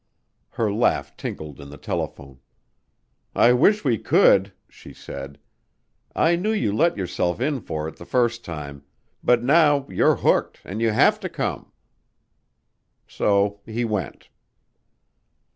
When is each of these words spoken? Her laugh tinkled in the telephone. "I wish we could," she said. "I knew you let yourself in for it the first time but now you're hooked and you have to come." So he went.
Her 0.49 0.73
laugh 0.73 1.15
tinkled 1.15 1.59
in 1.61 1.69
the 1.69 1.77
telephone. 1.77 2.39
"I 3.35 3.53
wish 3.53 3.83
we 3.83 3.99
could," 3.99 4.51
she 4.67 4.93
said. 4.95 5.37
"I 6.15 6.35
knew 6.35 6.49
you 6.51 6.75
let 6.75 6.97
yourself 6.97 7.39
in 7.39 7.59
for 7.61 7.87
it 7.87 7.97
the 7.97 8.05
first 8.05 8.43
time 8.43 8.83
but 9.23 9.43
now 9.43 9.85
you're 9.89 10.15
hooked 10.15 10.59
and 10.65 10.81
you 10.81 10.89
have 10.89 11.19
to 11.19 11.29
come." 11.29 11.71
So 13.05 13.61
he 13.63 13.85
went. 13.85 14.29